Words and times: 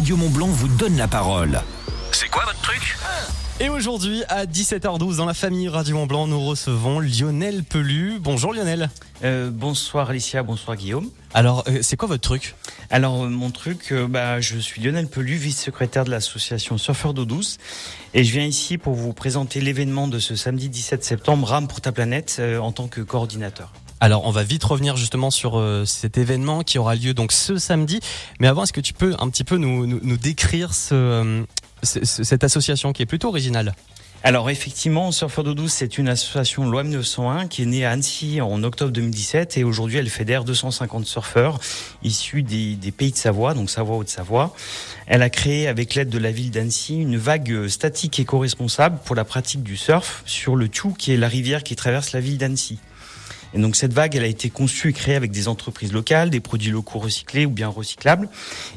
Radio 0.00 0.16
Mont 0.16 0.30
Blanc 0.30 0.46
vous 0.46 0.68
donne 0.78 0.96
la 0.96 1.08
parole. 1.08 1.60
C'est 2.12 2.30
quoi 2.30 2.42
votre 2.46 2.62
truc? 2.62 2.96
Et 3.60 3.68
aujourd'hui, 3.68 4.22
à 4.30 4.46
17h12, 4.46 5.18
dans 5.18 5.26
la 5.26 5.34
famille 5.34 5.68
Radio 5.68 5.94
Mont 5.94 6.06
Blanc, 6.06 6.26
nous 6.26 6.40
recevons 6.40 7.00
Lionel 7.00 7.64
Pelu. 7.64 8.18
Bonjour 8.18 8.54
Lionel. 8.54 8.88
Euh, 9.24 9.50
bonsoir 9.52 10.08
Alicia, 10.08 10.42
bonsoir 10.42 10.78
Guillaume. 10.78 11.10
Alors, 11.34 11.64
euh, 11.68 11.80
c'est 11.82 11.98
quoi 11.98 12.08
votre 12.08 12.22
truc? 12.22 12.54
Alors, 12.88 13.24
euh, 13.24 13.28
mon 13.28 13.50
truc, 13.50 13.92
euh, 13.92 14.08
bah, 14.08 14.40
je 14.40 14.56
suis 14.56 14.80
Lionel 14.80 15.06
Pelu, 15.06 15.34
vice-secrétaire 15.34 16.06
de 16.06 16.10
l'association 16.10 16.78
Surfeurs 16.78 17.12
d'eau 17.12 17.26
douce. 17.26 17.58
Et 18.14 18.24
je 18.24 18.32
viens 18.32 18.46
ici 18.46 18.78
pour 18.78 18.94
vous 18.94 19.12
présenter 19.12 19.60
l'événement 19.60 20.08
de 20.08 20.18
ce 20.18 20.34
samedi 20.34 20.70
17 20.70 21.04
septembre, 21.04 21.46
Rame 21.46 21.68
pour 21.68 21.82
ta 21.82 21.92
planète, 21.92 22.38
euh, 22.38 22.58
en 22.58 22.72
tant 22.72 22.88
que 22.88 23.02
coordinateur. 23.02 23.70
Alors, 24.00 24.24
on 24.24 24.30
va 24.30 24.42
vite 24.44 24.64
revenir 24.64 24.96
justement 24.96 25.30
sur 25.30 25.58
euh, 25.58 25.84
cet 25.84 26.16
événement 26.16 26.62
qui 26.62 26.78
aura 26.78 26.94
lieu 26.94 27.12
donc 27.12 27.32
ce 27.32 27.58
samedi. 27.58 28.00
Mais 28.40 28.46
avant, 28.48 28.62
est-ce 28.62 28.72
que 28.72 28.80
tu 28.80 28.94
peux 28.94 29.14
un 29.18 29.28
petit 29.28 29.44
peu 29.44 29.56
nous, 29.58 30.16
décrire 30.16 30.70
euh, 30.92 31.42
ce- 31.82 32.04
ce- 32.04 32.24
cette 32.24 32.42
association 32.42 32.92
qui 32.94 33.02
est 33.02 33.06
plutôt 33.06 33.28
originale? 33.28 33.74
Alors 34.22 34.50
effectivement, 34.50 35.12
Surfeurs 35.12 35.44
d'eau 35.44 35.54
douce, 35.54 35.72
c'est 35.72 35.96
une 35.96 36.06
association 36.08 36.68
loi 36.68 36.82
1901 36.82 37.46
qui 37.46 37.62
est 37.62 37.66
née 37.66 37.86
à 37.86 37.90
Annecy 37.92 38.42
en 38.42 38.62
octobre 38.64 38.92
2017 38.92 39.56
et 39.56 39.64
aujourd'hui 39.64 39.96
elle 39.96 40.10
fédère 40.10 40.44
250 40.44 41.06
surfeurs 41.06 41.58
issus 42.02 42.42
des, 42.42 42.76
pays 42.92 43.12
de 43.12 43.16
Savoie, 43.16 43.54
donc 43.54 43.70
Savoie 43.70 43.96
Haute-Savoie. 43.96 44.54
Elle 45.06 45.22
a 45.22 45.30
créé 45.30 45.68
avec 45.68 45.94
l'aide 45.94 46.10
de 46.10 46.18
la 46.18 46.32
ville 46.32 46.50
d'Annecy 46.50 46.96
une 47.00 47.16
vague 47.16 47.66
statique 47.68 48.20
éco-responsable 48.20 48.98
pour 49.06 49.16
la 49.16 49.24
pratique 49.24 49.62
du 49.62 49.78
surf 49.78 50.22
sur 50.26 50.54
le 50.54 50.66
Tchou 50.66 50.92
qui 50.92 51.12
est 51.12 51.16
la 51.16 51.28
rivière 51.28 51.62
qui 51.62 51.74
traverse 51.74 52.12
la 52.12 52.20
ville 52.20 52.36
d'Annecy. 52.36 52.78
Et 53.54 53.58
donc 53.58 53.76
cette 53.76 53.92
vague, 53.92 54.14
elle 54.16 54.22
a 54.24 54.28
été 54.28 54.50
conçue 54.50 54.90
et 54.90 54.92
créée 54.92 55.14
avec 55.16 55.30
des 55.30 55.48
entreprises 55.48 55.92
locales, 55.92 56.30
des 56.30 56.40
produits 56.40 56.70
locaux 56.70 56.98
recyclés 56.98 57.46
ou 57.46 57.50
bien 57.50 57.68
recyclables. 57.68 58.28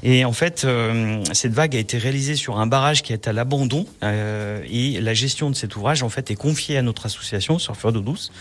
Et 0.02 0.26
en 0.26 0.34
fait, 0.34 0.64
euh, 0.66 1.24
cette 1.34 1.54
vague 1.54 1.76
a 1.76 1.80
été 1.80 1.98
réalisée 1.98 2.36
sur 2.36 2.60
un 2.60 2.68
barrage 2.68 3.04
qui 3.04 3.14
est 3.14 3.28
à 3.28 3.34
l'abandon. 3.34 3.86
euh, 4.02 4.62
et 4.70 5.00
la 5.02 5.14
gestion 5.14 5.50
de 5.50 5.56
cet 5.56 5.76
ouvrage, 5.76 6.04
en 6.04 6.10
fait, 6.10 6.32
est 6.32 6.36
confiée 6.36 6.78
à 6.78 6.82
notre 6.82 7.06
association 7.06 7.60
Surfeurs 7.60 7.92
d'eau 7.92 8.02
douce. 8.02 8.32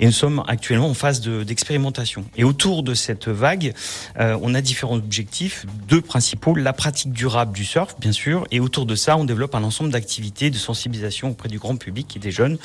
Et 0.00 0.06
nous 0.06 0.12
sommes 0.12 0.42
actuellement 0.48 0.88
en 0.88 0.94
phase 0.94 1.20
de- 1.20 1.44
d'expérimentation. 1.44 2.24
et 2.36 2.44
autour 2.44 2.82
de 2.82 2.94
cette 2.94 3.28
vague, 3.28 3.74
euh, 4.18 4.36
on 4.42 4.54
a 4.54 4.60
différents 4.60 4.96
objectifs, 4.96 5.66
deux 5.88 6.00
principaux 6.00 6.54
la 6.54 6.72
pratique 6.72 7.12
durable 7.12 7.52
du 7.52 7.64
surf, 7.64 7.94
bien 8.00 8.12
sûr, 8.12 8.46
et 8.50 8.60
autour 8.60 8.86
de 8.86 8.94
ça, 8.94 9.16
on 9.16 9.24
développe 9.24 9.54
un 9.54 9.64
ensemble 9.64 9.90
d'activités 9.90 10.50
de 10.50 10.56
sensibilisation 10.56 11.30
auprès 11.30 11.48
du 11.48 11.58
grand 11.58 11.76
public 11.76 12.16
et 12.16 12.18
des 12.20 12.30
jeunes, 12.30 12.58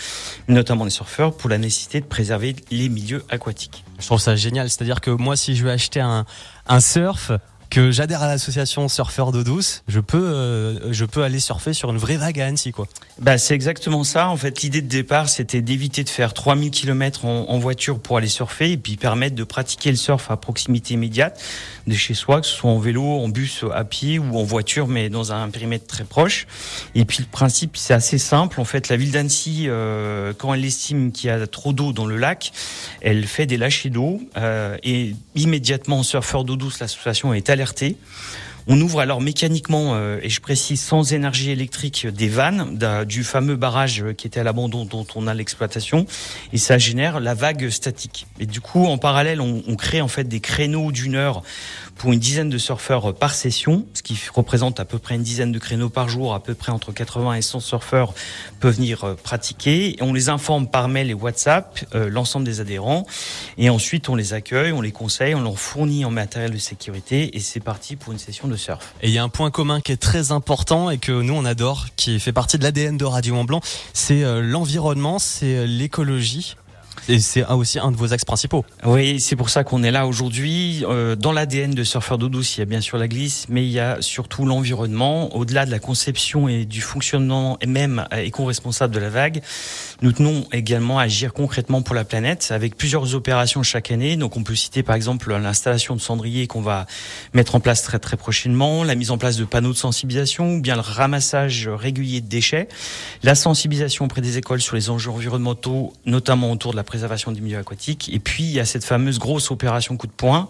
notamment 0.47 0.85
des 0.85 0.91
surfeurs, 0.91 1.35
pour 1.35 1.49
la 1.49 1.57
nécessité 1.57 1.99
de 2.01 2.05
préserver 2.05 2.55
les 2.71 2.87
milieux 2.89 3.08
aquatiques. 3.29 3.83
Je 3.99 4.05
trouve 4.05 4.19
ça 4.19 4.35
génial. 4.35 4.69
C'est-à-dire 4.69 5.01
que 5.01 5.11
moi, 5.11 5.35
si 5.35 5.55
je 5.55 5.63
veux 5.63 5.71
acheter 5.71 5.99
un 6.01 6.79
surf, 6.79 7.31
que 7.69 7.91
j'adhère 7.91 8.23
à 8.23 8.27
l'association 8.27 8.87
Surfeurs 8.87 9.31
d'eau 9.31 9.43
douce, 9.43 9.83
je 9.87 9.99
peux, 9.99 10.17
euh, 10.17 10.91
je 10.91 11.05
peux 11.05 11.23
aller 11.23 11.39
surfer 11.39 11.73
sur 11.73 11.91
une 11.91 11.97
vraie 11.97 12.17
vague 12.17 12.39
à 12.39 12.47
Annecy, 12.47 12.71
quoi. 12.71 12.87
Bah, 13.19 13.37
c'est 13.37 13.53
exactement 13.53 14.03
ça. 14.03 14.29
En 14.29 14.37
fait, 14.37 14.61
l'idée 14.61 14.81
de 14.81 14.87
départ, 14.87 15.29
c'était 15.29 15.61
d'éviter 15.61 16.03
de 16.03 16.09
faire 16.09 16.33
3000 16.33 16.71
km 16.71 17.25
en, 17.25 17.59
voiture 17.59 17.99
pour 17.99 18.17
aller 18.17 18.27
surfer 18.27 18.71
et 18.71 18.77
puis 18.77 18.95
permettre 18.95 19.35
de 19.35 19.43
pratiquer 19.43 19.91
le 19.91 19.97
surf 19.97 20.31
à 20.31 20.37
proximité 20.37 20.93
immédiate 20.93 21.41
de 21.85 21.93
chez 21.93 22.13
soi, 22.13 22.39
que 22.39 22.47
ce 22.47 22.55
soit 22.55 22.71
en 22.71 22.79
vélo, 22.79 23.03
en 23.03 23.27
bus, 23.27 23.65
à 23.73 23.83
pied 23.83 24.19
ou 24.19 24.37
en 24.37 24.43
voiture, 24.43 24.87
mais 24.87 25.09
dans 25.09 25.33
un 25.33 25.49
périmètre 25.49 25.85
très 25.85 26.05
proche. 26.05 26.47
Et 26.95 27.03
puis, 27.03 27.19
le 27.19 27.25
principe, 27.25 27.75
c'est 27.75 27.93
assez 27.93 28.17
simple. 28.17 28.61
En 28.61 28.65
fait, 28.65 28.89
la 28.89 28.95
ville 28.95 29.11
d'Annecy, 29.11 29.65
euh, 29.67 30.33
quand 30.37 30.53
elle 30.53 30.63
estime 30.63 31.11
qu'il 31.11 31.29
y 31.29 31.33
a 31.33 31.45
trop 31.45 31.73
d'eau 31.73 31.91
dans 31.91 32.05
le 32.05 32.15
lac, 32.15 32.51
elle 33.01 33.25
fait 33.25 33.45
des 33.45 33.57
lâchers 33.57 33.89
d'eau 33.89 34.21
euh, 34.37 34.77
et 34.83 35.15
immédiatement, 35.35 36.03
surfeur 36.03 36.45
d'eau 36.45 36.55
douce, 36.55 36.79
l'association 36.79 37.33
est 37.33 37.49
On 38.71 38.79
ouvre 38.81 38.99
alors 38.99 39.19
mécaniquement, 39.19 39.95
euh, 39.95 40.19
et 40.21 40.29
je 40.29 40.39
précise 40.41 40.79
sans 40.79 41.11
énergie 41.13 41.49
électrique, 41.49 42.05
des 42.05 42.27
vannes 42.27 42.77
du 43.07 43.23
fameux 43.23 43.55
barrage 43.55 44.03
euh, 44.03 44.13
qui 44.13 44.27
était 44.27 44.41
à 44.41 44.43
l'abandon 44.43 44.85
dont 44.85 45.07
on 45.15 45.25
a 45.25 45.33
l'exploitation, 45.33 46.05
et 46.53 46.59
ça 46.59 46.77
génère 46.77 47.19
la 47.19 47.33
vague 47.33 47.69
statique. 47.69 48.27
Et 48.39 48.45
du 48.45 48.61
coup, 48.61 48.85
en 48.85 48.99
parallèle, 48.99 49.41
on, 49.41 49.63
on 49.67 49.75
crée 49.75 50.01
en 50.01 50.07
fait 50.07 50.25
des 50.25 50.39
créneaux 50.39 50.91
d'une 50.91 51.15
heure 51.15 51.41
pour 51.99 52.13
une 52.13 52.19
dizaine 52.19 52.49
de 52.49 52.57
surfeurs 52.57 53.13
par 53.13 53.35
session, 53.35 53.85
ce 53.93 54.01
qui 54.01 54.17
représente 54.33 54.79
à 54.79 54.85
peu 54.85 54.97
près 54.97 55.15
une 55.15 55.21
dizaine 55.21 55.51
de 55.51 55.59
créneaux 55.59 55.89
par 55.89 56.07
jour, 56.07 56.33
à 56.33 56.41
peu 56.41 56.55
près 56.55 56.71
entre 56.71 56.93
80 56.93 57.33
et 57.33 57.41
100 57.41 57.59
surfeurs 57.59 58.13
peuvent 58.61 58.75
venir 58.75 59.03
euh, 59.03 59.15
pratiquer. 59.15 59.99
Et 59.99 60.01
on 60.01 60.13
les 60.13 60.29
informe 60.29 60.67
par 60.67 60.87
mail 60.87 61.09
et 61.09 61.13
WhatsApp, 61.13 61.85
euh, 61.93 62.09
l'ensemble 62.09 62.45
des 62.45 62.61
adhérents, 62.61 63.05
et 63.57 63.69
ensuite 63.69 64.07
on 64.07 64.15
les 64.15 64.33
accueille, 64.33 64.71
on 64.71 64.81
les 64.81 64.93
conseille, 64.93 65.35
on 65.35 65.41
leur 65.41 65.59
fournit 65.59 66.05
en 66.05 66.09
matériel 66.09 66.51
de 66.51 66.57
sécurité, 66.57 67.35
et 67.35 67.41
c'est 67.41 67.59
parti 67.59 67.97
pour 67.97 68.13
une 68.13 68.19
session 68.19 68.47
de 68.47 68.55
surf. 68.55 68.93
Et 69.01 69.09
il 69.09 69.13
y 69.13 69.17
a 69.17 69.23
un 69.23 69.29
point 69.29 69.51
commun 69.51 69.81
qui 69.81 69.91
est 69.91 69.97
très 70.01 70.31
important 70.31 70.89
et 70.89 70.99
que 70.99 71.11
nous 71.11 71.33
on 71.33 71.43
adore, 71.43 71.87
qui 71.97 72.17
fait 72.21 72.31
partie 72.31 72.57
de 72.57 72.63
l'ADN 72.63 72.95
de 72.95 73.05
Radio 73.05 73.35
Mont 73.35 73.43
Blanc, 73.43 73.59
c'est 73.93 74.23
euh, 74.23 74.41
l'environnement, 74.41 75.19
c'est 75.19 75.67
l'écologie. 75.67 76.55
Et 77.07 77.19
c'est 77.19 77.45
aussi 77.45 77.79
un 77.79 77.91
de 77.91 77.97
vos 77.97 78.13
axes 78.13 78.25
principaux. 78.25 78.65
Oui, 78.85 79.19
c'est 79.19 79.35
pour 79.35 79.49
ça 79.49 79.63
qu'on 79.63 79.83
est 79.83 79.91
là 79.91 80.07
aujourd'hui. 80.07 80.83
Euh, 80.87 81.15
dans 81.15 81.31
l'ADN 81.31 81.71
de 81.71 81.83
Surfeur 81.83 82.17
d'eau 82.17 82.29
douce, 82.29 82.57
il 82.57 82.59
y 82.59 82.63
a 82.63 82.65
bien 82.65 82.81
sûr 82.81 82.97
la 82.97 83.07
glisse, 83.07 83.45
mais 83.49 83.65
il 83.65 83.71
y 83.71 83.79
a 83.79 84.01
surtout 84.01 84.45
l'environnement. 84.45 85.35
Au-delà 85.35 85.65
de 85.65 85.71
la 85.71 85.79
conception 85.79 86.47
et 86.47 86.65
du 86.65 86.81
fonctionnement 86.81 87.57
et 87.61 87.65
même 87.65 88.05
éco-responsable 88.15 88.93
de 88.93 88.99
la 88.99 89.09
vague, 89.09 89.41
nous 90.01 90.11
tenons 90.11 90.45
également 90.51 90.99
à 90.99 91.03
agir 91.03 91.33
concrètement 91.33 91.81
pour 91.81 91.95
la 91.95 92.03
planète 92.03 92.49
avec 92.51 92.75
plusieurs 92.75 93.15
opérations 93.15 93.63
chaque 93.63 93.91
année. 93.91 94.15
Donc 94.15 94.37
on 94.37 94.43
peut 94.43 94.55
citer 94.55 94.83
par 94.83 94.95
exemple 94.95 95.33
l'installation 95.35 95.95
de 95.95 96.01
cendriers 96.01 96.47
qu'on 96.47 96.61
va 96.61 96.85
mettre 97.33 97.55
en 97.55 97.59
place 97.59 97.83
très 97.83 97.99
très 97.99 98.17
prochainement, 98.17 98.83
la 98.83 98.95
mise 98.95 99.11
en 99.11 99.17
place 99.17 99.37
de 99.37 99.45
panneaux 99.45 99.73
de 99.73 99.77
sensibilisation 99.77 100.55
ou 100.55 100.61
bien 100.61 100.75
le 100.75 100.81
ramassage 100.81 101.67
régulier 101.67 102.21
de 102.21 102.27
déchets, 102.27 102.67
la 103.23 103.35
sensibilisation 103.35 104.05
auprès 104.05 104.21
des 104.21 104.37
écoles 104.37 104.61
sur 104.61 104.75
les 104.75 104.89
enjeux 104.89 105.11
environnementaux, 105.11 105.93
notamment 106.05 106.51
autour 106.51 106.71
de 106.71 106.77
la 106.77 106.83
préservation 106.89 107.31
des 107.31 107.39
milieux 107.39 107.59
aquatiques. 107.59 108.09
Et 108.11 108.19
puis, 108.19 108.43
il 108.43 108.51
y 108.51 108.59
a 108.59 108.65
cette 108.65 108.83
fameuse 108.83 109.19
grosse 109.19 109.51
opération 109.51 109.95
coup 109.95 110.07
de 110.07 110.11
poing, 110.11 110.49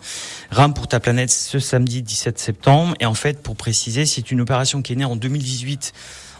Rame 0.50 0.74
pour 0.74 0.88
ta 0.88 1.00
planète, 1.00 1.30
ce 1.30 1.60
samedi 1.60 2.02
17 2.02 2.40
septembre. 2.40 2.96
Et 3.00 3.06
en 3.06 3.14
fait, 3.14 3.44
pour 3.44 3.58
préciser, 3.58 4.06
c'est 4.06 4.32
une 4.32 4.40
opération 4.40 4.82
qui 4.82 4.94
est 4.94 4.96
née 4.96 5.06
en 5.06 5.18
2018 5.18 5.94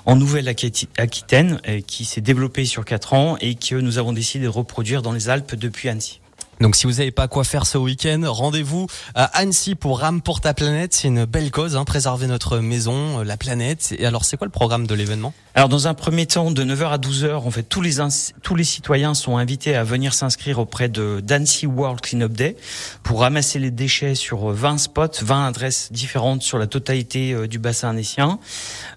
en 0.06 0.16
Nouvelle-Aquitaine, 0.16 1.60
euh, 1.68 1.82
qui 1.86 2.06
s'est 2.06 2.22
développée 2.22 2.66
sur 2.66 2.86
quatre 2.86 3.14
ans 3.14 3.38
et 3.42 3.56
que 3.56 3.76
nous 3.76 3.98
avons 3.98 4.14
décidé 4.14 4.46
de 4.46 4.50
reproduire 4.50 5.02
dans 5.02 5.12
les 5.12 5.30
Alpes 5.30 5.56
depuis 5.56 5.90
Annecy. 5.90 6.22
Donc 6.60 6.76
si 6.76 6.88
vous 6.88 6.94
n'avez 6.94 7.12
pas 7.12 7.30
quoi 7.30 7.46
faire 7.46 7.66
ce 7.66 7.78
week-end, 7.78 8.22
rendez-vous 8.26 8.88
à 9.16 9.24
Annecy 9.24 9.76
pour 9.76 10.00
Rame 10.00 10.22
pour 10.22 10.42
ta 10.42 10.54
planète. 10.54 10.94
C'est 10.94 11.08
une 11.08 11.24
belle 11.24 11.52
cause, 11.52 11.78
hein, 11.78 11.86
préserver 11.86 12.28
notre 12.28 12.60
maison, 12.60 13.20
euh, 13.20 13.24
la 13.24 13.38
planète. 13.38 13.96
Et 13.98 14.06
alors 14.06 14.26
c'est 14.26 14.36
quoi 14.36 14.46
le 14.46 14.52
programme 14.52 14.86
de 14.86 14.94
l'événement? 14.94 15.34
Alors 15.56 15.70
dans 15.70 15.88
un 15.88 15.94
premier 15.94 16.26
temps, 16.26 16.52
de 16.52 16.64
9h 16.64 16.90
à 16.90 16.98
12h, 16.98 17.34
en 17.36 17.52
fait, 17.52 17.64
tous 17.64 17.82
les 17.82 17.96
tous 18.44 18.56
les 18.56 18.66
citoyens 18.66 19.14
sont 19.14 19.38
invités 19.38 19.74
à 19.76 19.86
venir 19.86 20.14
s'inscrire 20.14 20.60
auprès 20.60 20.90
de 20.90 21.22
d'Annecy 21.22 21.66
World 21.66 22.02
Cleanup 22.02 22.34
Day 22.34 22.58
pour 23.04 23.22
ramasser 23.22 23.58
les 23.60 23.72
déchets 23.72 24.16
sur 24.16 24.50
20 24.50 24.80
spots, 24.80 25.22
20 25.22 25.48
adresses 25.48 25.94
différentes 25.94 26.42
sur 26.42 26.58
la 26.58 26.68
totalité 26.68 27.32
euh, 27.32 27.48
du 27.48 27.58
bassin 27.58 27.90
annécien. 27.90 28.38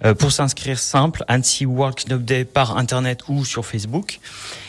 Euh, 0.05 0.15
pour 0.15 0.33
s'inscrire 0.33 0.81
simple, 0.81 1.25
Annecy 1.29 1.65
World 1.65 1.95
Cleanup 1.97 2.25
Day 2.25 2.45
par 2.45 2.77
internet 2.77 3.21
ou 3.29 3.45
sur 3.45 3.65
Facebook. 3.65 4.19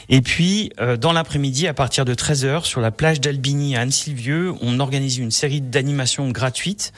Et 0.09 0.21
puis, 0.21 0.71
euh, 0.79 0.97
dans 0.97 1.13
l'après-midi, 1.13 1.67
à 1.67 1.73
partir 1.73 2.05
de 2.05 2.13
13h, 2.13 2.65
sur 2.65 2.81
la 2.81 2.91
plage 2.91 3.21
d'Albigny 3.21 3.75
à 3.75 3.81
Anne-Sylvieux, 3.81 4.53
on 4.61 4.79
organise 4.79 5.17
une 5.17 5.31
série 5.31 5.61
d'animations 5.61 6.29
gratuites, 6.29 6.91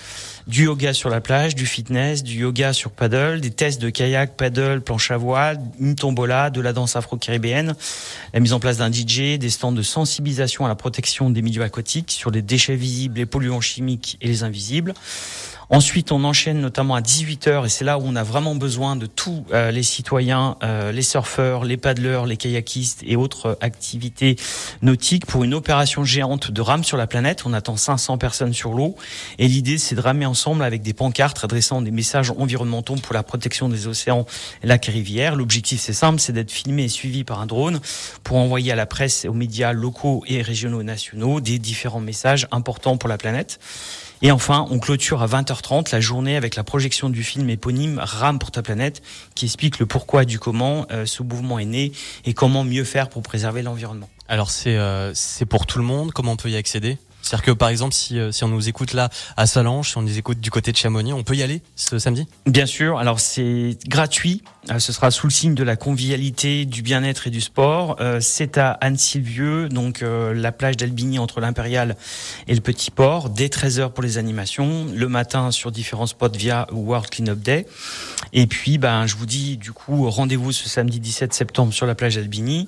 du 0.47 0.65
yoga 0.65 0.93
sur 0.93 1.09
la 1.09 1.21
plage, 1.21 1.55
du 1.55 1.65
fitness, 1.65 2.23
du 2.23 2.39
yoga 2.39 2.73
sur 2.73 2.91
paddle, 2.91 3.41
des 3.41 3.51
tests 3.51 3.81
de 3.81 3.89
kayak, 3.89 4.37
paddle, 4.37 4.81
planche 4.81 5.11
à 5.11 5.17
voile, 5.17 5.59
une 5.79 5.95
tombola, 5.95 6.49
de 6.49 6.61
la 6.61 6.73
danse 6.73 6.95
afro-caribéenne, 6.95 7.75
la 8.33 8.39
mise 8.39 8.53
en 8.53 8.59
place 8.59 8.77
d'un 8.77 8.91
DJ, 8.91 9.37
des 9.37 9.49
stands 9.49 9.71
de 9.71 9.81
sensibilisation 9.81 10.65
à 10.65 10.67
la 10.67 10.75
protection 10.75 11.29
des 11.29 11.41
milieux 11.41 11.63
aquatiques 11.63 12.11
sur 12.11 12.31
les 12.31 12.41
déchets 12.41 12.75
visibles, 12.75 13.17
les 13.17 13.25
polluants 13.25 13.61
chimiques 13.61 14.17
et 14.21 14.27
les 14.27 14.43
invisibles. 14.43 14.93
Ensuite, 15.69 16.11
on 16.11 16.23
enchaîne 16.23 16.61
notamment 16.61 16.93
à 16.93 17.01
18h 17.01 17.65
et 17.65 17.69
c'est 17.69 17.85
là 17.85 17.97
où 17.97 18.03
on 18.05 18.15
a 18.15 18.23
vraiment 18.23 18.53
besoin 18.53 18.95
de 18.95 19.07
tous 19.07 19.45
euh, 19.51 19.71
les 19.71 19.81
citoyens, 19.81 20.57
euh, 20.63 20.91
les 20.91 21.01
surfeurs, 21.01 21.65
les 21.65 21.77
paddleurs, 21.77 22.27
les 22.27 22.37
kayakistes 22.37 23.01
et 23.05 23.15
autres 23.15 23.57
activités 23.61 24.35
nautiques 24.83 25.25
pour 25.25 25.43
une 25.43 25.55
opération 25.55 26.03
géante 26.03 26.51
de 26.51 26.61
rame 26.61 26.83
sur 26.83 26.97
la 26.97 27.07
planète. 27.07 27.43
On 27.45 27.53
attend 27.53 27.77
500 27.77 28.19
personnes 28.19 28.53
sur 28.53 28.73
l'eau 28.73 28.95
et 29.39 29.47
l'idée 29.47 29.79
c'est 29.79 29.95
de 29.95 30.01
ramer 30.01 30.27
ensemble 30.27 30.63
avec 30.63 30.83
des 30.83 30.93
pancartes 30.93 31.43
adressant 31.43 31.81
des 31.81 31.91
messages 31.91 32.31
environnementaux 32.37 32.95
pour 32.95 33.15
la 33.15 33.23
protection 33.23 33.67
des 33.67 33.87
océans, 33.87 34.27
lacs 34.61 34.87
et 34.89 34.91
rivières. 34.91 35.35
L'objectif 35.35 35.81
c'est 35.81 35.93
simple, 35.93 36.19
c'est 36.19 36.33
d'être 36.33 36.51
filmé 36.51 36.83
et 36.83 36.89
suivi 36.89 37.23
par 37.23 37.39
un 37.39 37.47
drone 37.47 37.79
pour 38.23 38.37
envoyer 38.37 38.71
à 38.71 38.75
la 38.75 38.85
presse 38.85 39.25
et 39.25 39.29
aux 39.29 39.33
médias 39.33 39.73
locaux 39.73 40.23
et 40.27 40.43
régionaux 40.43 40.81
et 40.81 40.85
nationaux 40.85 41.41
des 41.41 41.57
différents 41.57 41.99
messages 41.99 42.47
importants 42.51 42.97
pour 42.97 43.09
la 43.09 43.17
planète. 43.17 43.59
Et 44.21 44.31
enfin, 44.31 44.65
on 44.69 44.79
clôture 44.79 45.21
à 45.21 45.27
20h30 45.27 45.91
la 45.91 45.99
journée 45.99 46.35
avec 46.35 46.55
la 46.55 46.63
projection 46.63 47.09
du 47.09 47.23
film 47.23 47.49
éponyme 47.49 47.99
Rame 48.01 48.39
pour 48.39 48.51
ta 48.51 48.61
planète, 48.61 49.01
qui 49.35 49.45
explique 49.45 49.79
le 49.79 49.85
pourquoi 49.85 50.25
du 50.25 50.39
comment 50.39 50.85
euh, 50.91 51.05
ce 51.05 51.21
mouvement 51.23 51.59
est 51.59 51.65
né 51.65 51.91
et 52.25 52.33
comment 52.33 52.63
mieux 52.63 52.85
faire 52.85 53.09
pour 53.09 53.21
préserver 53.21 53.61
l'environnement. 53.61 54.09
Alors 54.27 54.49
c'est 54.49 54.77
euh, 54.77 55.13
c'est 55.13 55.45
pour 55.45 55.65
tout 55.65 55.77
le 55.77 55.85
monde. 55.85 56.11
Comment 56.11 56.33
on 56.33 56.37
peut 56.37 56.49
y 56.49 56.55
accéder? 56.55 56.97
C'est-à-dire 57.25 57.45
que 57.45 57.51
par 57.51 57.69
exemple, 57.69 57.93
si, 57.93 58.19
si 58.31 58.43
on 58.43 58.47
nous 58.47 58.69
écoute 58.69 58.93
là 58.93 59.09
à 59.35 59.47
Salange, 59.47 59.89
si 59.89 59.97
on 59.97 60.03
nous 60.03 60.17
écoute 60.17 60.39
du 60.39 60.51
côté 60.51 60.71
de 60.71 60.77
Chamonix, 60.77 61.11
on 61.13 61.23
peut 61.23 61.35
y 61.35 61.43
aller 61.43 61.61
ce 61.75 61.97
samedi? 61.97 62.27
Bien 62.45 62.65
sûr. 62.65 62.99
Alors 62.99 63.19
c'est 63.19 63.77
gratuit. 63.87 64.43
Ce 64.79 64.91
sera 64.93 65.11
sous 65.11 65.27
le 65.27 65.31
signe 65.31 65.53
de 65.53 65.63
la 65.63 65.75
convivialité, 65.75 66.65
du 66.65 66.81
bien-être 66.81 67.27
et 67.27 67.29
du 67.29 67.41
sport. 67.41 67.97
C'est 68.19 68.57
à 68.57 68.71
Anne-Sylvieux, 68.71 69.69
donc 69.69 70.03
la 70.03 70.51
plage 70.51 70.77
d'Albigny 70.77 71.19
entre 71.19 71.39
l'Impérial 71.39 71.95
et 72.47 72.55
le 72.55 72.61
Petit 72.61 72.91
Port, 72.91 73.29
dès 73.29 73.47
13h 73.47 73.91
pour 73.91 74.03
les 74.03 74.17
animations, 74.17 74.87
le 74.93 75.07
matin 75.07 75.51
sur 75.51 75.71
différents 75.71 76.07
spots 76.07 76.29
via 76.29 76.67
World 76.71 77.09
Cleanup 77.09 77.39
Day. 77.39 77.67
Et 78.33 78.47
puis, 78.47 78.77
ben, 78.77 79.05
je 79.05 79.15
vous 79.15 79.25
dis, 79.27 79.57
du 79.57 79.71
coup, 79.71 80.09
rendez-vous 80.09 80.51
ce 80.51 80.67
samedi 80.67 80.99
17 80.99 81.33
septembre 81.33 81.73
sur 81.73 81.85
la 81.85 81.95
plage 81.95 82.15
d'Albini. 82.15 82.67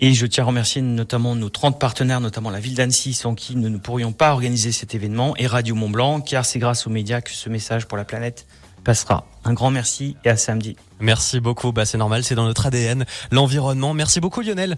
Et 0.00 0.14
je 0.14 0.26
tiens 0.26 0.44
à 0.44 0.46
remercier 0.46 0.80
notamment 0.80 1.34
nos 1.34 1.48
30 1.48 1.80
partenaires, 1.80 2.20
notamment 2.20 2.50
la 2.50 2.60
ville 2.60 2.74
d'Annecy, 2.74 3.14
sans 3.14 3.34
qui 3.34 3.56
nous 3.56 3.68
ne 3.68 3.78
pourrions 3.78 4.12
pas 4.12 4.32
organiser 4.32 4.70
cet 4.70 4.94
événement, 4.94 5.34
et 5.36 5.46
Radio 5.46 5.74
Mont 5.74 5.90
Blanc, 5.90 6.20
car 6.20 6.44
c'est 6.44 6.60
grâce 6.60 6.86
aux 6.86 6.90
médias 6.90 7.20
que 7.20 7.32
ce 7.32 7.48
message 7.48 7.86
pour 7.86 7.98
la 7.98 8.04
planète 8.04 8.46
passera. 8.84 9.26
Un 9.44 9.54
grand 9.54 9.70
merci 9.70 10.16
et 10.24 10.30
à 10.30 10.36
samedi. 10.36 10.76
Merci 11.00 11.40
beaucoup, 11.40 11.72
bah 11.72 11.84
c'est 11.84 11.98
normal, 11.98 12.22
c'est 12.22 12.36
dans 12.36 12.44
notre 12.44 12.66
ADN, 12.66 13.06
l'environnement. 13.32 13.92
Merci 13.92 14.20
beaucoup 14.20 14.40
Lionel. 14.40 14.76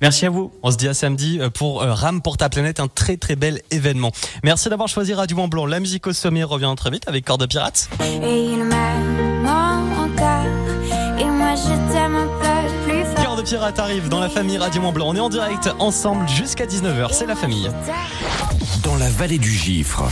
Merci 0.00 0.26
à 0.26 0.30
vous. 0.30 0.52
On 0.62 0.70
se 0.70 0.76
dit 0.76 0.86
à 0.86 0.94
samedi 0.94 1.40
pour 1.54 1.82
euh, 1.82 1.92
RAM 1.92 2.22
pour 2.22 2.36
ta 2.36 2.48
planète, 2.48 2.78
un 2.78 2.86
très 2.88 3.16
très 3.16 3.36
bel 3.36 3.62
événement. 3.70 4.12
Merci 4.44 4.68
d'avoir 4.68 4.88
choisi 4.88 5.12
Radio 5.12 5.36
Mont 5.36 5.48
Blanc. 5.48 5.66
La 5.66 5.80
musique 5.80 6.06
au 6.06 6.12
sommet 6.12 6.44
revient 6.44 6.72
très 6.76 6.90
vite 6.90 7.08
avec 7.08 7.24
Corps 7.24 7.38
de 7.38 7.46
Pirates. 7.46 7.88
Et 8.00 8.44
il 8.44 8.64
m'aime 8.64 9.46
encore, 9.46 10.46
et 11.18 11.24
moi 11.24 11.54
je 11.56 11.92
t'aime 11.92 12.14
un 12.14 12.28
peu 12.38 12.87
de 13.38 13.42
Pirate 13.42 13.78
arrive 13.78 14.08
dans 14.08 14.18
la 14.18 14.28
famille 14.28 14.58
Radio 14.58 14.82
Mont 14.82 14.92
Blanc. 14.92 15.10
On 15.10 15.14
est 15.14 15.20
en 15.20 15.28
direct 15.28 15.70
ensemble 15.78 16.28
jusqu'à 16.28 16.66
19h. 16.66 17.08
C'est 17.12 17.26
la 17.26 17.36
famille. 17.36 17.70
Dans 18.82 18.96
la 18.96 19.08
vallée 19.10 19.38
du 19.38 19.50
Gifre, 19.50 20.04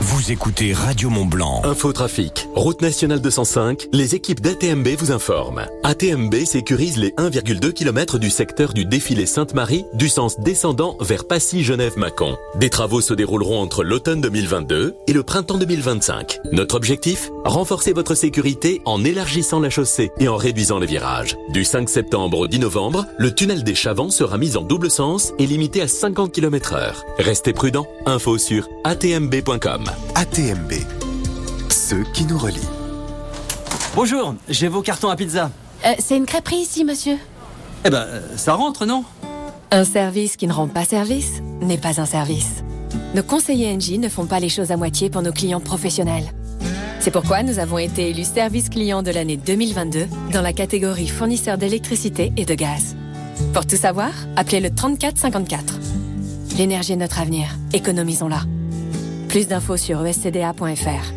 vous 0.00 0.30
écoutez 0.30 0.72
Radio 0.72 1.10
Mont 1.10 1.26
Blanc. 1.26 1.62
Infotrafic, 1.64 2.48
route 2.54 2.80
nationale 2.80 3.20
205, 3.20 3.88
les 3.92 4.14
équipes 4.14 4.40
d'ATMB 4.40 4.88
vous 4.98 5.10
informent. 5.10 5.66
ATMB 5.82 6.34
sécurise 6.44 6.96
les 6.96 7.10
1,2 7.10 7.72
km 7.72 8.18
du 8.18 8.30
secteur 8.30 8.72
du 8.72 8.84
défilé 8.84 9.26
Sainte-Marie 9.26 9.84
du 9.94 10.08
sens 10.08 10.38
descendant 10.40 10.96
vers 11.00 11.26
Passy-Genève-Mâcon. 11.26 12.36
Des 12.56 12.70
travaux 12.70 13.00
se 13.00 13.14
dérouleront 13.14 13.60
entre 13.60 13.82
l'automne 13.82 14.20
2022 14.20 14.94
et 15.06 15.12
le 15.12 15.22
printemps 15.22 15.58
2025. 15.58 16.38
Notre 16.52 16.76
objectif? 16.76 17.30
Renforcer 17.44 17.92
votre 17.92 18.14
sécurité 18.14 18.80
en 18.84 19.04
élargissant 19.04 19.60
la 19.60 19.70
chaussée 19.70 20.12
et 20.18 20.28
en 20.28 20.36
réduisant 20.36 20.78
les 20.78 20.86
virages. 20.86 21.36
Du 21.50 21.64
5 21.64 21.88
septembre 21.88 22.38
au 22.38 22.46
10 22.46 22.59
novembre, 22.60 23.06
le 23.18 23.34
tunnel 23.34 23.64
des 23.64 23.74
Chavants 23.74 24.10
sera 24.10 24.38
mis 24.38 24.56
en 24.56 24.62
double 24.62 24.90
sens 24.90 25.32
et 25.38 25.46
limité 25.46 25.82
à 25.82 25.88
50 25.88 26.32
km 26.32 26.74
heure. 26.74 27.04
Restez 27.18 27.52
prudents, 27.52 27.88
info 28.06 28.38
sur 28.38 28.68
atmb.com. 28.84 29.84
ATMB, 30.14 30.72
ceux 31.68 32.04
qui 32.14 32.24
nous 32.24 32.38
relient. 32.38 32.60
Bonjour, 33.96 34.34
j'ai 34.48 34.68
vos 34.68 34.82
cartons 34.82 35.08
à 35.08 35.16
pizza. 35.16 35.50
Euh, 35.84 35.94
c'est 35.98 36.16
une 36.16 36.26
crêperie 36.26 36.58
ici, 36.58 36.84
monsieur. 36.84 37.16
Eh 37.84 37.90
ben, 37.90 38.04
euh, 38.06 38.20
ça 38.36 38.54
rentre, 38.54 38.86
non? 38.86 39.04
Un 39.72 39.84
service 39.84 40.36
qui 40.36 40.46
ne 40.46 40.52
rend 40.52 40.68
pas 40.68 40.84
service 40.84 41.40
n'est 41.60 41.78
pas 41.78 42.00
un 42.00 42.06
service. 42.06 42.62
Nos 43.14 43.22
conseillers 43.22 43.76
NJ 43.76 43.98
ne 43.98 44.08
font 44.08 44.26
pas 44.26 44.40
les 44.40 44.48
choses 44.48 44.70
à 44.70 44.76
moitié 44.76 45.10
pour 45.10 45.22
nos 45.22 45.32
clients 45.32 45.60
professionnels. 45.60 46.30
C'est 47.00 47.10
pourquoi 47.10 47.42
nous 47.42 47.58
avons 47.58 47.78
été 47.78 48.10
élus 48.10 48.24
service 48.24 48.68
client 48.68 49.02
de 49.02 49.10
l'année 49.10 49.38
2022 49.38 50.06
dans 50.32 50.42
la 50.42 50.52
catégorie 50.52 51.08
fournisseur 51.08 51.56
d'électricité 51.56 52.30
et 52.36 52.44
de 52.44 52.54
gaz. 52.54 52.94
Pour 53.54 53.66
tout 53.66 53.76
savoir, 53.76 54.10
appelez 54.36 54.60
le 54.60 54.70
3454. 54.70 55.78
L'énergie 56.58 56.92
est 56.92 56.96
notre 56.96 57.18
avenir. 57.18 57.48
Économisons-la. 57.72 58.42
Plus 59.28 59.48
d'infos 59.48 59.78
sur 59.78 60.04
escda.fr. 60.04 61.14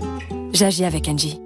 J'agis 0.53 0.85
avec 0.85 1.09
Engie. 1.09 1.41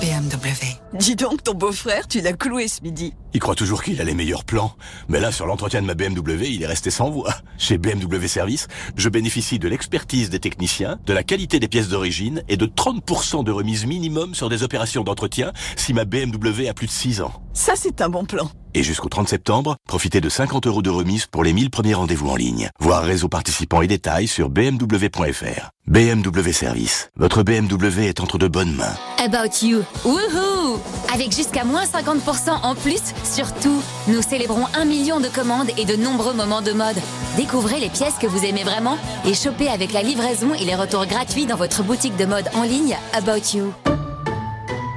BMW. 0.00 0.83
Dis 0.94 1.16
donc, 1.16 1.42
ton 1.42 1.54
beau-frère, 1.54 2.06
tu 2.06 2.20
l'as 2.20 2.34
cloué 2.34 2.68
ce 2.68 2.80
midi. 2.80 3.14
Il 3.32 3.40
croit 3.40 3.56
toujours 3.56 3.82
qu'il 3.82 4.00
a 4.00 4.04
les 4.04 4.14
meilleurs 4.14 4.44
plans. 4.44 4.76
Mais 5.08 5.18
là, 5.18 5.32
sur 5.32 5.44
l'entretien 5.44 5.82
de 5.82 5.86
ma 5.88 5.94
BMW, 5.94 6.50
il 6.50 6.62
est 6.62 6.68
resté 6.68 6.92
sans 6.92 7.10
voix. 7.10 7.34
Chez 7.58 7.78
BMW 7.78 8.28
Service, 8.28 8.68
je 8.96 9.08
bénéficie 9.08 9.58
de 9.58 9.66
l'expertise 9.66 10.30
des 10.30 10.38
techniciens, 10.38 11.00
de 11.04 11.12
la 11.12 11.24
qualité 11.24 11.58
des 11.58 11.66
pièces 11.66 11.88
d'origine 11.88 12.44
et 12.48 12.56
de 12.56 12.66
30% 12.66 13.42
de 13.42 13.50
remise 13.50 13.86
minimum 13.86 14.36
sur 14.36 14.48
des 14.48 14.62
opérations 14.62 15.02
d'entretien 15.02 15.52
si 15.74 15.94
ma 15.94 16.04
BMW 16.04 16.68
a 16.68 16.74
plus 16.74 16.86
de 16.86 16.92
6 16.92 17.22
ans. 17.22 17.32
Ça, 17.54 17.72
c'est 17.74 18.00
un 18.00 18.08
bon 18.08 18.24
plan. 18.24 18.48
Et 18.76 18.84
jusqu'au 18.84 19.08
30 19.08 19.28
septembre, 19.28 19.76
profitez 19.88 20.20
de 20.20 20.28
50 20.28 20.68
euros 20.68 20.82
de 20.82 20.90
remise 20.90 21.26
pour 21.26 21.42
les 21.42 21.52
1000 21.52 21.70
premiers 21.70 21.94
rendez-vous 21.94 22.28
en 22.28 22.36
ligne. 22.36 22.70
Voir 22.78 23.02
réseau 23.02 23.28
participants 23.28 23.82
et 23.82 23.86
détails 23.88 24.28
sur 24.28 24.48
bmw.fr. 24.48 25.70
BMW 25.86 26.52
Service. 26.52 27.10
Votre 27.16 27.42
BMW 27.42 28.06
est 28.06 28.20
entre 28.20 28.38
de 28.38 28.48
bonnes 28.48 28.74
mains. 28.74 28.94
About 29.18 29.64
You. 29.64 29.82
Woohoo 30.04 30.83
Avec 31.12 31.32
jusqu'à 31.32 31.64
moins 31.64 31.84
50% 31.84 32.50
en 32.62 32.74
plus 32.74 33.02
sur 33.24 33.52
tout. 33.54 33.82
Nous 34.08 34.22
célébrons 34.22 34.66
un 34.74 34.84
million 34.84 35.20
de 35.20 35.28
commandes 35.28 35.70
et 35.76 35.84
de 35.84 35.96
nombreux 35.96 36.34
moments 36.34 36.62
de 36.62 36.72
mode. 36.72 36.96
Découvrez 37.36 37.80
les 37.80 37.90
pièces 37.90 38.14
que 38.20 38.26
vous 38.26 38.44
aimez 38.44 38.64
vraiment 38.64 38.98
et 39.24 39.34
chopez 39.34 39.68
avec 39.68 39.92
la 39.92 40.02
livraison 40.02 40.54
et 40.54 40.64
les 40.64 40.74
retours 40.74 41.06
gratuits 41.06 41.46
dans 41.46 41.56
votre 41.56 41.82
boutique 41.82 42.16
de 42.16 42.24
mode 42.24 42.48
en 42.54 42.62
ligne 42.62 42.96
About 43.12 43.56
You. 43.56 43.72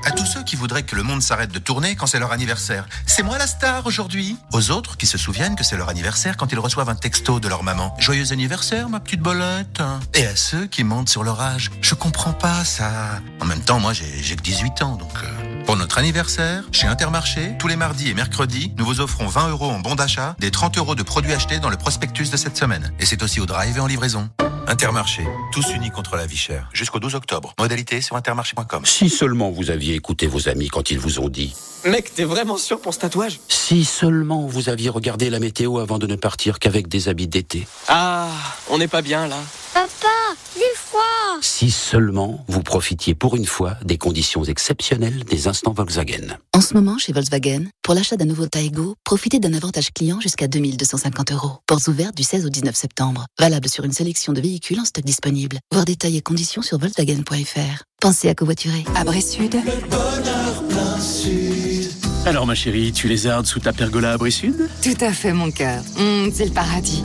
À 0.07 0.12
tous 0.12 0.25
ceux 0.25 0.42
qui 0.42 0.56
voudraient 0.56 0.84
que 0.84 0.95
le 0.95 1.04
monde 1.04 1.22
s'arrête 1.22 1.51
de 1.51 1.60
tourner 1.60 1.98
quand 1.98 2.07
c'est 2.07 2.19
leur 2.19 2.31
anniversaire. 2.31 2.88
C'est 3.06 3.24
moi 3.24 3.38
la 3.38 3.45
star 3.45 3.86
aujourd'hui. 3.86 4.38
Aux 4.54 4.72
autres 4.72 4.95
qui 4.95 5.06
se 5.06 5.18
souviennent 5.18 5.57
que 5.57 5.66
c'est 5.66 5.75
leur 5.75 5.90
anniversaire 5.90 6.38
quand 6.38 6.50
ils 6.54 6.60
reçoivent 6.60 6.88
un 6.88 6.95
texto 6.95 7.42
de 7.42 7.50
leur 7.50 7.62
maman. 7.62 7.94
Joyeux 8.00 8.31
anniversaire, 8.31 8.88
ma 8.88 9.01
petite 9.01 9.19
bolette. 9.19 9.81
Et 10.13 10.25
à 10.25 10.38
ceux 10.38 10.66
qui 10.66 10.86
mentent 10.86 11.10
sur 11.10 11.25
leur 11.25 11.42
âge. 11.42 11.72
Je 11.81 11.94
comprends 11.94 12.31
pas 12.31 12.63
ça. 12.63 13.19
En 13.42 13.45
même 13.45 13.60
temps, 13.60 13.81
moi, 13.81 13.92
j'ai 13.92 14.36
que 14.38 14.42
18 14.42 14.81
ans, 14.81 14.95
donc... 14.95 15.12
Euh, 15.24 15.37
pour 15.68 15.75
notre 15.75 15.98
anniversaire, 15.98 16.64
chez 16.72 16.88
Intermarché, 16.88 17.52
tous 17.60 17.68
les 17.68 17.75
mardis 17.75 18.10
et 18.10 18.14
mercredis, 18.14 18.72
nous 18.78 18.86
vous 18.86 19.02
offrons 19.02 19.28
20 19.28 19.50
euros 19.50 19.69
en 19.69 19.80
bon 19.80 19.96
d'achat, 19.96 20.34
des 20.40 20.50
30 20.50 20.78
euros 20.78 20.96
de 20.96 21.04
produits 21.04 21.34
achetés 21.34 21.60
dans 21.60 21.69
le 21.69 21.75
prospectus 21.75 22.31
de 22.31 22.38
cette 22.38 22.56
semaine. 22.56 22.94
Et 23.02 23.06
c'est 23.06 23.22
aussi 23.22 23.42
au 23.42 23.46
drive 23.46 23.75
et 23.75 23.80
en 23.81 23.86
livraison. 23.86 24.30
Intermarché, 24.66 25.28
tous 25.52 25.69
unis 25.74 25.92
contre 25.92 26.16
la 26.16 26.25
vie 26.25 26.38
chère. 26.38 26.69
Jusqu'au 26.72 27.00
12 27.00 27.16
octobre. 27.16 27.54
Modalité 27.60 28.00
sur 28.00 28.16
intermarché.com. 28.16 28.86
Si 28.86 29.10
seulement 29.10 29.52
vous 29.52 29.69
aviez 29.69 29.96
écouté 29.96 30.25
vos 30.25 30.48
amis 30.48 30.69
quand 30.69 30.90
ils 30.90 31.00
vous 31.00 31.19
ont 31.19 31.28
dit. 31.28 31.54
Mec, 31.86 32.14
t'es 32.16 32.24
vraiment 32.24 32.58
sûr 32.58 32.80
pour 32.80 32.94
ce 32.94 33.00
tatouage? 33.00 33.42
Si 33.50 33.84
seulement 33.84 34.48
vous 34.48 34.69
aviez 34.69 34.90
regardé 34.90 35.30
la 35.30 35.40
météo 35.40 35.80
avant 35.80 36.00
de 36.00 36.08
ne 36.08 36.16
partir 36.16 36.60
qu'avec 36.60 36.88
des 36.88 37.10
habits 37.10 37.28
d'été. 37.28 37.68
Ah, 37.90 38.30
on 38.69 38.78
n'est 38.78 38.88
pas 38.88 39.02
bien 39.02 39.28
là. 39.28 39.38
Papa, 39.77 40.33
j'ai 40.56 40.75
froid. 40.75 41.38
Si 41.41 41.69
seulement 41.69 42.44
vous 42.47 42.63
profitiez 42.63 43.13
pour 43.13 43.35
une 43.35 43.45
fois 43.45 43.75
des 43.85 44.00
conditions 44.00 44.44
exceptionnelles 44.44 45.23
des 45.25 45.47
instants 45.47 45.71
Volkswagen. 45.71 46.40
En 46.52 46.61
ce 46.61 46.73
moment, 46.73 46.97
chez 46.97 47.13
Volkswagen, 47.13 47.66
pour 47.83 47.94
l'achat 47.94 48.18
d'un 48.18 48.25
nouveau 48.25 48.47
Taigo, 48.47 48.95
profitez 49.04 49.37
d'un 49.37 49.54
avantage 49.54 49.94
client 49.94 50.19
jusqu'à 50.19 50.47
2250 50.47 51.31
euros. 51.31 51.59
Portes 51.68 51.87
ouvertes 51.90 52.18
du 52.18 52.23
16 52.23 52.47
au 52.47 52.49
19 52.49 52.75
septembre. 52.75 53.28
Valable 53.40 53.69
sur 53.69 53.83
une 53.83 53.94
sélection 53.94 54.33
de 54.33 54.42
véhicules 54.42 54.80
en 54.80 54.85
stock 54.85 55.06
disponible. 55.06 55.59
Voir 55.71 55.85
détails 55.85 56.18
et 56.18 56.21
conditions 56.21 56.63
sur 56.63 56.80
Volkswagen.fr. 56.80 57.83
Pensez 58.02 58.30
à 58.30 58.33
covoiturer. 58.33 58.83
Abré 58.95 59.21
Sud. 59.21 59.54
Le 59.54 59.87
bonheur 59.92 60.63
plein 60.69 60.99
sud. 60.99 61.92
Alors 62.25 62.47
ma 62.47 62.56
chérie, 62.56 62.94
tu 62.94 63.07
lézardes 63.07 63.45
sous 63.45 63.59
ta 63.59 63.73
pergola 63.73 64.18
à 64.19 64.31
Sud? 64.31 64.69
Tout 64.81 64.97
à 65.06 65.13
fait 65.13 65.33
mon 65.33 65.52
cœur. 65.52 65.83
Mmh, 65.97 66.31
c'est 66.33 66.45
le 66.45 66.52
paradis. 66.52 67.04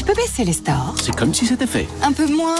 Tu 0.00 0.06
peux 0.06 0.14
baisser 0.14 0.46
les 0.46 0.54
stores 0.54 0.94
C'est 0.98 1.14
comme 1.14 1.34
si 1.34 1.44
c'était 1.44 1.66
fait. 1.66 1.86
Un 2.02 2.12
peu 2.12 2.26
moins 2.26 2.54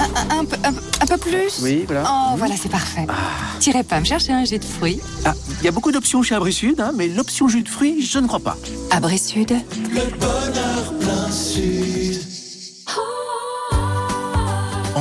un, 0.00 0.38
un, 0.40 0.44
peu, 0.44 0.56
un, 0.64 0.70
un, 0.70 1.06
peu 1.06 1.18
plus 1.18 1.60
Oui, 1.62 1.84
voilà. 1.86 2.02
Oh, 2.04 2.34
mmh. 2.34 2.38
voilà, 2.38 2.56
c'est 2.56 2.68
parfait. 2.68 3.06
Ah. 3.08 3.12
T'irais 3.60 3.84
pas 3.84 4.00
me 4.00 4.04
chercher 4.04 4.32
un 4.32 4.44
jus 4.44 4.58
de 4.58 4.64
fruits? 4.64 4.98
Ah, 5.24 5.34
il 5.60 5.64
y 5.66 5.68
a 5.68 5.70
beaucoup 5.70 5.92
d'options 5.92 6.20
chez 6.24 6.34
Abri 6.34 6.52
Sud, 6.52 6.80
hein, 6.80 6.90
mais 6.96 7.06
l'option 7.06 7.46
jus 7.46 7.62
de 7.62 7.68
fruits, 7.68 8.04
je 8.04 8.18
ne 8.18 8.26
crois 8.26 8.40
pas. 8.40 8.58
Abri 8.90 9.18
Sud 9.20 9.52
Le 9.52 10.18
bonheur 10.18 10.92
plein 10.98 11.30
sud. 11.30 12.29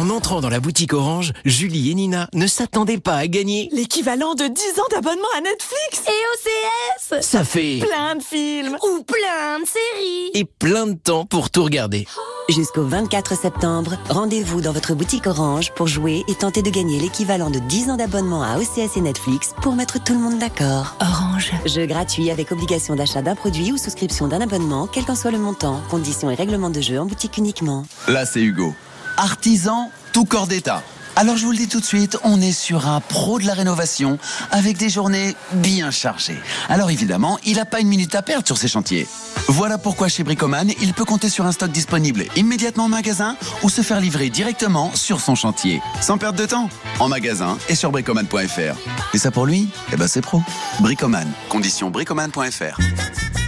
En 0.09 0.13
entrant 0.13 0.41
dans 0.41 0.49
la 0.49 0.59
boutique 0.59 0.93
Orange, 0.93 1.33
Julie 1.45 1.91
et 1.91 1.93
Nina 1.93 2.29
ne 2.33 2.47
s'attendaient 2.47 2.97
pas 2.97 3.15
à 3.15 3.27
gagner. 3.27 3.69
L'équivalent 3.71 4.33
de 4.33 4.47
10 4.47 4.79
ans 4.79 4.87
d'abonnement 4.89 5.27
à 5.37 5.41
Netflix 5.41 6.01
Et 6.07 7.13
OCS 7.13 7.21
Ça 7.21 7.43
fait 7.43 7.77
plein 7.77 8.15
de 8.15 8.23
films 8.23 8.75
ou 8.81 9.03
plein 9.03 9.59
de 9.59 9.65
séries 9.67 10.31
et 10.33 10.45
plein 10.45 10.87
de 10.87 10.97
temps 10.97 11.25
pour 11.25 11.51
tout 11.51 11.63
regarder. 11.63 12.07
Jusqu'au 12.49 12.85
24 12.85 13.37
septembre, 13.37 13.97
rendez-vous 14.09 14.61
dans 14.61 14.71
votre 14.71 14.95
boutique 14.95 15.27
Orange 15.27 15.71
pour 15.75 15.85
jouer 15.85 16.23
et 16.27 16.33
tenter 16.33 16.63
de 16.63 16.71
gagner 16.71 16.99
l'équivalent 16.99 17.51
de 17.51 17.59
10 17.59 17.91
ans 17.91 17.97
d'abonnement 17.97 18.41
à 18.41 18.57
OCS 18.57 18.97
et 18.97 19.01
Netflix 19.01 19.53
pour 19.61 19.75
mettre 19.75 20.03
tout 20.03 20.13
le 20.13 20.19
monde 20.19 20.39
d'accord. 20.39 20.95
Orange. 21.01 21.51
Jeu 21.67 21.85
gratuit 21.85 22.31
avec 22.31 22.51
obligation 22.51 22.95
d'achat 22.95 23.21
d'un 23.21 23.35
produit 23.35 23.71
ou 23.71 23.77
souscription 23.77 24.27
d'un 24.27 24.41
abonnement, 24.41 24.87
quel 24.87 25.05
qu'en 25.05 25.15
soit 25.15 25.31
le 25.31 25.37
montant. 25.37 25.81
Conditions 25.91 26.31
et 26.31 26.35
règlements 26.35 26.71
de 26.71 26.81
jeu 26.81 26.99
en 26.99 27.05
boutique 27.05 27.37
uniquement. 27.37 27.85
Là, 28.07 28.25
c'est 28.25 28.41
Hugo. 28.41 28.73
Artisan, 29.17 29.91
tout 30.19 30.25
corps 30.25 30.47
d'état. 30.47 30.83
Alors 31.15 31.37
je 31.37 31.45
vous 31.45 31.51
le 31.53 31.57
dis 31.57 31.69
tout 31.69 31.79
de 31.79 31.85
suite, 31.85 32.17
on 32.25 32.41
est 32.41 32.51
sur 32.51 32.89
un 32.89 32.99
pro 32.99 33.39
de 33.39 33.45
la 33.45 33.53
rénovation 33.53 34.19
avec 34.51 34.75
des 34.75 34.89
journées 34.89 35.33
bien 35.53 35.91
chargées. 35.91 36.37
Alors 36.67 36.91
évidemment, 36.91 37.39
il 37.45 37.55
n'a 37.55 37.63
pas 37.63 37.79
une 37.79 37.87
minute 37.87 38.13
à 38.15 38.21
perdre 38.21 38.45
sur 38.45 38.57
ses 38.57 38.67
chantiers. 38.67 39.07
Voilà 39.47 39.77
pourquoi 39.77 40.09
chez 40.09 40.25
Bricoman, 40.25 40.73
il 40.81 40.93
peut 40.93 41.05
compter 41.05 41.29
sur 41.29 41.45
un 41.45 41.53
stock 41.53 41.71
disponible 41.71 42.25
immédiatement 42.35 42.83
en 42.83 42.89
magasin 42.89 43.37
ou 43.63 43.69
se 43.69 43.79
faire 43.79 44.01
livrer 44.01 44.29
directement 44.29 44.91
sur 44.93 45.21
son 45.21 45.35
chantier. 45.35 45.81
Sans 46.01 46.17
perdre 46.17 46.37
de 46.37 46.45
temps, 46.45 46.67
en 46.99 47.07
magasin 47.07 47.57
et 47.69 47.75
sur 47.75 47.91
bricoman.fr. 47.91 48.75
Et 49.13 49.17
ça 49.19 49.31
pour 49.31 49.45
lui, 49.45 49.69
eh 49.93 49.95
ben 49.95 50.09
c'est 50.09 50.21
pro. 50.21 50.41
Bricoman, 50.81 51.31
condition 51.47 51.91
bricoman.fr. 51.91 52.77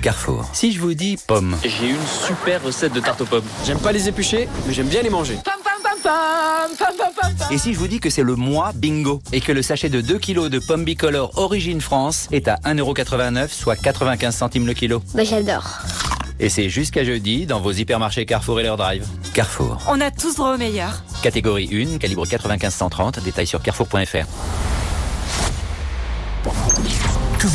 Carrefour. 0.01 0.49
Si 0.53 0.71
je 0.71 0.79
vous 0.79 0.93
dis 0.93 1.17
pomme. 1.27 1.57
J'ai 1.65 1.89
une 1.89 2.07
super 2.25 2.63
recette 2.63 2.93
de 2.93 3.01
tarte 3.01 3.19
aux 3.19 3.25
pommes. 3.25 3.43
J'aime 3.65 3.79
pas 3.79 3.91
les 3.91 4.07
éplucher, 4.07 4.47
mais 4.65 4.73
j'aime 4.73 4.87
bien 4.87 5.01
les 5.01 5.09
manger. 5.09 5.37
Et 7.51 7.57
si 7.57 7.73
je 7.73 7.79
vous 7.79 7.87
dis 7.87 7.99
que 7.99 8.09
c'est 8.09 8.23
le 8.23 8.35
mois 8.35 8.71
bingo 8.73 9.21
et 9.33 9.41
que 9.41 9.51
le 9.51 9.61
sachet 9.61 9.89
de 9.89 10.01
2 10.01 10.19
kg 10.19 10.47
de 10.47 10.59
pommes 10.59 10.85
bicolores 10.85 11.31
Origine 11.37 11.81
France 11.81 12.27
est 12.31 12.47
à 12.47 12.55
1,89€, 12.65 13.49
soit 13.49 13.75
95 13.75 14.35
centimes 14.35 14.65
le 14.65 14.73
kilo 14.73 15.01
Bah 15.13 15.23
j'adore. 15.23 15.79
Et 16.39 16.49
c'est 16.49 16.69
jusqu'à 16.69 17.03
jeudi 17.03 17.45
dans 17.45 17.59
vos 17.59 17.71
hypermarchés 17.71 18.25
Carrefour 18.25 18.59
et 18.59 18.63
leur 18.63 18.77
drive. 18.77 19.05
Carrefour. 19.33 19.77
On 19.87 20.01
a 20.01 20.09
tous 20.11 20.35
droit 20.35 20.55
au 20.55 20.57
meilleur. 20.57 21.03
Catégorie 21.21 21.69
1, 21.71 21.97
calibre 21.99 22.25
95-130, 22.25 23.21
détail 23.21 23.45
sur 23.45 23.61
carrefour.fr. 23.61 24.25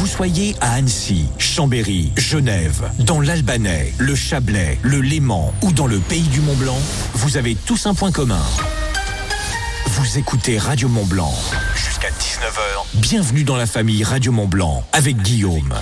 Vous 0.07 0.13
soyez 0.13 0.55
à 0.61 0.75
Annecy, 0.75 1.27
Chambéry, 1.37 2.13
Genève, 2.17 2.89
dans 3.01 3.21
l'Albanais, 3.21 3.93
le 3.99 4.15
Chablais, 4.15 4.79
le 4.83 5.01
Léman 5.01 5.53
ou 5.63 5.73
dans 5.73 5.89
le 5.89 5.99
pays 5.99 6.29
du 6.29 6.41
Mont 6.43 6.55
Blanc, 6.55 6.79
vous 7.15 7.37
avez 7.37 7.57
tous 7.57 7.87
un 7.87 7.95
point 7.95 8.13
commun. 8.13 8.45
Vous 9.87 10.17
écoutez 10.17 10.59
Radio 10.59 10.89
Mont 10.89 11.07
Blanc. 11.07 11.35
Jusqu'à 11.75 12.11
19h. 12.11 13.01
Bienvenue 13.01 13.43
dans 13.43 13.57
la 13.57 13.67
famille 13.67 14.05
Radio 14.05 14.31
Mont 14.31 14.47
Blanc 14.47 14.85
avec 14.93 15.17
Guillaume. 15.17 15.75